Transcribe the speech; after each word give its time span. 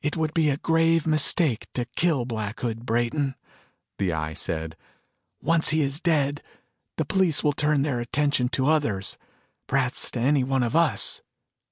"It 0.00 0.16
would 0.16 0.32
be 0.32 0.48
a 0.48 0.58
grave 0.58 1.08
mistake 1.08 1.66
to 1.74 1.86
kill 1.96 2.24
Black 2.24 2.60
Hood, 2.60 2.86
Brayton," 2.86 3.34
the 3.98 4.12
Eye 4.12 4.32
said. 4.34 4.76
"Once 5.42 5.70
he 5.70 5.80
is 5.82 5.98
dead, 6.00 6.40
the 6.98 7.04
police 7.04 7.42
will 7.42 7.52
turn 7.52 7.82
their 7.82 7.98
attention 7.98 8.48
to 8.50 8.68
others 8.68 9.18
perhaps 9.66 10.08
to 10.12 10.20
any 10.20 10.44
one 10.44 10.62
of 10.62 10.76
us. 10.76 11.20